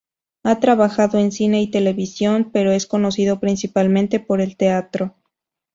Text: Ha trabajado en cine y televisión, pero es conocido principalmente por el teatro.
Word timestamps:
Ha 0.43 0.59
trabajado 0.59 1.19
en 1.19 1.31
cine 1.31 1.61
y 1.61 1.69
televisión, 1.69 2.49
pero 2.51 2.71
es 2.71 2.87
conocido 2.87 3.39
principalmente 3.39 4.19
por 4.19 4.41
el 4.41 4.57
teatro. 4.57 5.13